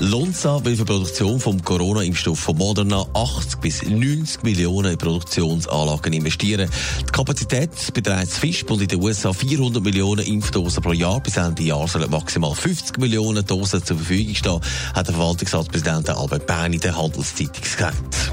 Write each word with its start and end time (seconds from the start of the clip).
Lonza 0.00 0.62
will 0.64 0.76
für 0.76 0.84
die 0.84 0.92
Produktion 0.92 1.40
vom 1.40 1.62
Corona-Impfstoff 1.62 2.38
von 2.38 2.58
Moderna 2.58 3.06
80 3.14 3.60
bis 3.60 3.82
90 3.82 4.42
Millionen 4.42 4.92
in 4.92 4.98
Produktionsanlagen 4.98 6.12
investieren. 6.12 6.68
Die 7.00 7.12
Kapazität 7.12 7.70
beträgt 7.94 8.32
Fischbund 8.32 8.82
in 8.82 8.88
den 8.88 9.02
USA 9.02 9.32
400 9.32 9.82
Millionen 9.82 10.26
Impfdosen 10.26 10.82
pro 10.82 10.92
Jahr. 10.92 11.20
Bis 11.20 11.38
Ende 11.38 11.62
Jahr 11.62 11.88
sollen 11.88 12.10
maximal 12.10 12.54
50 12.54 12.98
Millionen 12.98 13.46
Dosen 13.46 13.82
zur 13.82 13.96
Verfügung 13.96 14.34
stehen, 14.34 14.60
hat 14.94 15.08
der 15.08 15.14
Verwaltungsratspräsident 15.14 16.10
Albert 16.10 16.46
Berni 16.46 16.78
der 16.78 16.96
Handelszeitung 16.96 17.62
gesagt. 17.62 18.32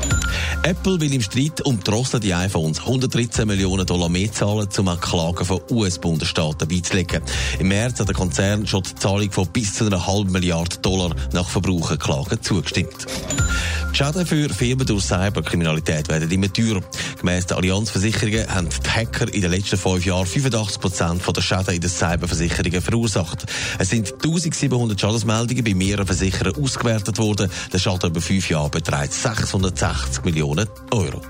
Apple 0.63 1.01
will 1.01 1.13
im 1.13 1.21
Streit 1.21 1.59
um 1.65 1.77
die 2.21 2.33
iPhones 2.33 2.79
113 2.79 3.45
Millionen 3.45 3.85
Dollar 3.85 4.07
mehr 4.07 4.31
zahlen, 4.31 4.69
um 4.77 4.87
an 4.87 4.99
Klagen 4.99 5.43
von 5.43 5.59
US-Bundesstaaten 5.69 6.69
beizulegen. 6.69 7.21
Im 7.59 7.67
März 7.67 7.99
hat 7.99 8.07
der 8.07 8.15
Konzern 8.15 8.65
schon 8.65 8.83
die 8.83 8.95
Zahlung 8.95 9.29
von 9.29 9.47
bis 9.47 9.73
zu 9.73 9.85
einer 9.85 10.07
halben 10.07 10.31
Milliarde 10.31 10.77
Dollar 10.77 11.13
nach 11.33 11.49
Verbraucherklagen 11.49 12.41
zugestimmt. 12.41 13.07
Schäden 13.93 14.25
für 14.25 14.49
Firmen 14.49 14.87
durch 14.87 15.03
Cyberkriminalität 15.03 16.09
werden 16.09 16.31
immer 16.31 16.51
teurer. 16.51 16.81
Gemäss 17.19 17.45
der 17.45 17.57
Allianzversicherungen 17.57 18.51
haben 18.53 18.67
die 18.69 18.89
Hacker 18.89 19.31
in 19.31 19.41
den 19.41 19.51
letzten 19.51 19.77
fünf 19.77 20.03
Jahren 20.03 20.25
85 20.25 20.81
Prozent 20.81 21.21
der 21.37 21.41
Schäden 21.41 21.75
in 21.75 21.81
den 21.81 21.89
Cyberversicherungen 21.91 22.81
verursacht. 22.81 23.45
Es 23.77 23.91
sind 23.91 24.11
1700 24.11 24.99
Schadensmeldungen 24.99 25.63
bei 25.63 25.75
mehreren 25.75 26.07
Versicherern 26.07 26.55
ausgewertet 26.55 27.19
worden. 27.19 27.51
Der 27.71 27.77
Schaden 27.77 28.09
über 28.09 28.21
fünf 28.21 28.49
Jahre 28.49 28.71
beträgt 28.71 29.13
660 29.13 30.23
Millionen 30.25 30.67
Euro. 30.89 31.21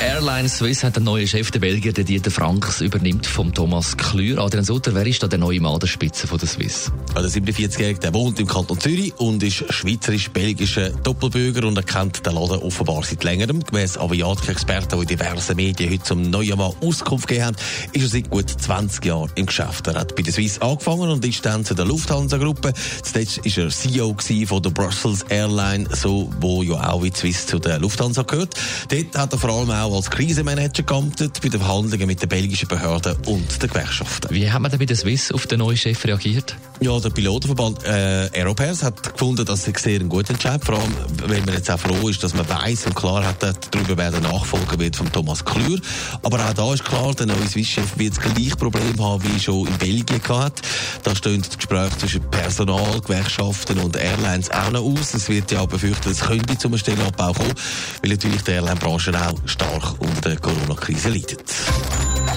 Airline 0.00 0.48
Swiss 0.50 0.84
hat 0.84 0.96
einen 0.96 1.06
neuen 1.06 1.26
Chef, 1.26 1.50
der 1.50 1.58
Belgier, 1.58 1.92
der 1.92 2.04
Dieter 2.04 2.30
Franks, 2.30 2.82
übernimmt 2.82 3.26
vom 3.26 3.54
Thomas 3.54 3.96
Klür. 3.96 4.38
Adrian 4.40 4.64
Sutter, 4.64 4.94
wer 4.94 5.06
ist 5.06 5.22
da 5.22 5.26
der 5.26 5.38
neue 5.38 5.58
Mann 5.58 5.72
an 5.72 5.80
der 5.80 5.86
Spitze 5.86 6.26
von 6.26 6.38
der 6.38 6.48
Swiss? 6.48 6.92
Der 7.14 7.22
47-Jährige 7.22 8.00
der 8.00 8.12
wohnt 8.12 8.38
im 8.38 8.46
Kanton 8.46 8.78
Zürich 8.78 9.14
und 9.18 9.42
ist 9.42 9.64
schweizerisch-belgischer 9.72 10.90
Doppelbürger 10.90 11.66
und 11.66 11.78
er 11.78 11.82
kennt 11.82 12.26
den 12.26 12.34
Laden 12.34 12.58
offenbar 12.58 13.02
seit 13.04 13.24
längerem. 13.24 13.64
Gemäss 13.64 13.96
Aviatik-Experten, 13.96 14.96
die 14.96 15.02
in 15.02 15.18
diversen 15.18 15.56
Medien 15.56 15.90
heute 15.90 16.02
zum 16.02 16.28
neuen 16.28 16.58
Mann 16.58 16.74
Auskunft 16.82 17.26
gegeben 17.26 17.46
haben, 17.46 17.56
ist 17.92 18.02
er 18.02 18.08
seit 18.10 18.28
gut 18.28 18.50
20 18.50 19.02
Jahren 19.06 19.30
im 19.34 19.46
Geschäft. 19.46 19.86
Er 19.86 19.94
hat 19.94 20.14
bei 20.14 20.22
der 20.22 20.34
Swiss 20.34 20.58
angefangen 20.58 21.08
und 21.08 21.24
ist 21.24 21.44
dann 21.46 21.64
zu 21.64 21.74
der 21.74 21.86
Lufthansa-Gruppe. 21.86 22.74
Zuletzt 23.02 23.38
war 23.38 23.64
er 23.64 23.70
CEO 23.70 24.14
von 24.46 24.62
der 24.62 24.70
Brussels 24.70 25.22
Airline, 25.30 25.88
so, 25.90 26.30
wo 26.40 26.62
ja 26.62 26.90
auch 26.90 27.02
wie 27.02 27.12
Swiss 27.12 27.46
zu 27.46 27.58
der 27.58 27.78
Lufthansa 27.78 28.22
gehört. 28.22 28.54
Dort 28.90 29.16
hat 29.16 29.32
er 29.32 29.38
vor 29.38 29.50
allem 29.50 29.70
auch 29.70 29.85
als 29.92 30.10
Krisenmanager 30.10 30.82
geamtet 30.82 31.40
bei 31.42 31.48
den 31.48 31.60
Verhandlungen 31.60 32.06
mit 32.06 32.22
den 32.22 32.28
belgischen 32.28 32.68
Behörden 32.68 33.16
und 33.26 33.62
den 33.62 33.68
Gewerkschaften. 33.68 34.34
Wie 34.34 34.50
haben 34.50 34.62
wir 34.62 34.68
denn 34.68 34.78
bei 34.78 34.86
der 34.86 34.96
Swiss 34.96 35.32
auf 35.32 35.46
den 35.46 35.58
neuen 35.58 35.76
Chef 35.76 36.04
reagiert? 36.04 36.56
Ja, 36.78 37.00
der 37.00 37.08
Pilotenverband 37.08 37.84
äh, 37.84 38.28
Aeropairs 38.34 38.82
hat 38.82 39.02
gefunden, 39.14 39.46
dass 39.46 39.66
es 39.66 39.82
sehr 39.82 39.98
ein 39.98 40.10
guter 40.10 40.34
Entscheid 40.34 40.62
vor 40.62 40.78
allem, 40.78 40.94
wenn 41.26 41.44
man 41.46 41.54
jetzt 41.54 41.70
auch 41.70 41.78
froh 41.78 42.08
ist, 42.08 42.22
dass 42.22 42.34
man 42.34 42.46
weiß 42.46 42.86
und 42.86 42.94
klar 42.94 43.24
hat, 43.24 43.42
darüber 43.42 43.96
wer 43.96 44.10
der 44.10 44.20
Nachfolger 44.20 44.78
wird 44.78 44.94
von 44.94 45.10
Thomas 45.10 45.42
Klür. 45.42 45.80
Aber 46.22 46.38
auch 46.38 46.52
da 46.52 46.74
ist 46.74 46.84
klar, 46.84 47.14
der 47.14 47.26
neue 47.26 47.48
Swiss-Chef 47.48 47.96
wird 47.96 48.18
das 48.18 48.22
gleiche 48.22 48.56
Problem 48.56 49.02
haben, 49.02 49.24
wie 49.24 49.40
schon 49.40 49.66
in 49.66 49.78
Belgien 49.78 50.22
gehabt. 50.22 50.60
Da 51.02 51.16
stehen 51.16 51.40
die 51.40 51.56
Gespräche 51.56 51.96
zwischen 51.96 52.30
Personal, 52.30 53.00
Gewerkschaften 53.00 53.78
und 53.78 53.96
Airlines 53.96 54.50
auch 54.50 54.70
noch 54.70 54.82
aus. 54.82 55.14
Es 55.14 55.30
wird 55.30 55.50
ja 55.52 55.64
befürchtet, 55.64 56.12
es 56.12 56.20
könnte 56.20 56.58
zum 56.58 56.76
Stellenabbau 56.76 57.32
kommen, 57.32 57.54
weil 58.02 58.10
natürlich 58.10 58.42
die 58.42 58.50
Airline-Branche 58.50 59.12
auch 59.14 59.34
stark 59.46 59.94
unter 60.00 60.36
Corona-Krise 60.36 61.08
leidet. 61.08 61.42